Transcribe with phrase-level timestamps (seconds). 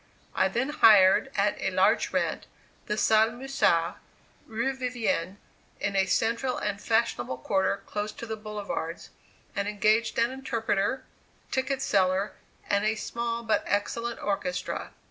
[0.33, 2.47] I then hired at a large rent,
[2.87, 3.93] the Salle Musard,
[4.47, 5.37] Rue Vivienne,
[5.79, 9.11] in a central and fashionable quarter close by the boulevards,
[9.55, 11.05] and engaged an interpreter,
[11.51, 12.33] ticket seller,
[12.67, 14.89] and a small but excellent orchestra.